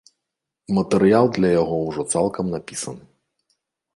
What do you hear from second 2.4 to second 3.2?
напісаны.